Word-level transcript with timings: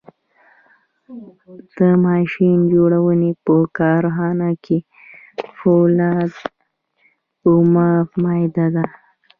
د 1.77 1.77
ماشین 2.05 2.57
جوړونې 2.73 3.31
په 3.45 3.55
کارخانه 3.77 4.49
کې 4.63 4.77
فولاد 5.57 6.31
اومه 7.49 7.89
ماده 8.23 8.67
ده. 8.75 8.85